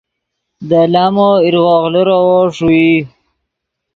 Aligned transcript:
دے 0.69 0.81
لامو 0.93 1.29
ایرغوغ 1.43 1.83
لیروّو 1.93 2.39
ݰوئی 2.55 2.89